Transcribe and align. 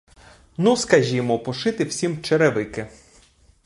Ну, 0.57 0.77
скажімо, 0.77 1.39
пошити 1.39 1.83
всім 1.83 2.21
черевики. 2.21 2.87